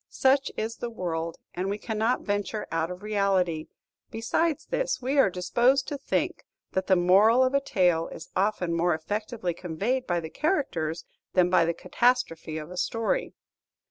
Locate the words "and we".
1.53-1.77